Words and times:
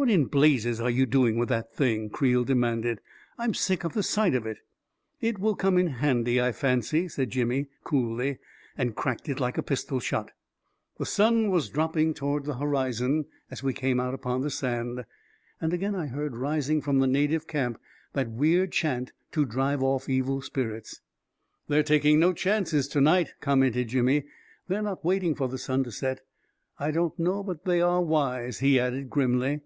What 0.00 0.08
in 0.08 0.24
blazes 0.28 0.80
are 0.80 0.88
you 0.88 1.04
doing 1.04 1.36
with 1.38 1.50
that 1.50 1.74
thing?" 1.74 2.08
Creel 2.08 2.42
demanded." 2.42 3.02
I'm 3.38 3.52
sick 3.52 3.84
of 3.84 3.92
the 3.92 4.02
sight 4.02 4.34
of 4.34 4.46
it."" 4.46 4.60
It 5.20 5.38
will 5.38 5.54
come 5.54 5.76
in 5.76 5.88
handy, 5.88 6.40
I 6.40 6.52
fancy," 6.52 7.06
said 7.06 7.28
Jimmy, 7.28 7.66
coolly, 7.84 8.38
and 8.78 8.96
cracked 8.96 9.28
it 9.28 9.40
like 9.40 9.58
a 9.58 9.62
pistol 9.62 10.00
shot. 10.00 10.30
The 10.96 11.04
sun 11.04 11.50
was 11.50 11.68
dropping 11.68 12.14
toward 12.14 12.46
the 12.46 12.56
horizon 12.56 13.26
as 13.50 13.62
we 13.62 13.74
342 13.74 13.74
A 13.74 13.74
KING 13.74 13.90
IN 13.90 13.96
BABYLON 13.98 14.06
came 14.06 14.08
out 14.08 14.14
upon 14.14 14.40
the 14.40 14.48
sand, 15.02 15.06
and 15.60 15.72
again 15.74 15.94
I 15.94 16.06
heard 16.06 16.34
rising 16.34 16.80
from 16.80 17.00
the 17.00 17.06
native 17.06 17.46
camp 17.46 17.78
that 18.14 18.30
weird 18.30 18.72
chant 18.72 19.12
to 19.32 19.44
drive 19.44 19.82
off 19.82 20.08
evil 20.08 20.40
spirits." 20.40 21.02
They're 21.68 21.82
taking 21.82 22.18
no 22.18 22.32
chances 22.32 22.88
to 22.88 23.02
night," 23.02 23.34
commented 23.42 23.88
Jimmy;" 23.88 24.24
they're 24.66 24.80
not 24.80 25.04
waiting 25.04 25.34
for 25.34 25.48
the 25.48 25.58
sun 25.58 25.84
to 25.84 25.92
set. 25.92 26.22
I 26.78 26.90
don't 26.90 27.18
know 27.18 27.42
but 27.42 27.66
they 27.66 27.82
are 27.82 28.00
wise 28.02 28.62
I" 28.62 28.64
he 28.64 28.80
added 28.80 29.10
grimly. 29.10 29.60